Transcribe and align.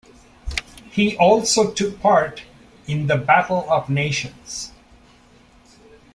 He 0.89 1.15
also 1.17 1.71
took 1.71 1.99
part 1.99 2.41
in 2.87 3.05
the 3.05 3.17
Battle 3.17 3.67
of 3.69 3.87
Nations. 3.87 4.71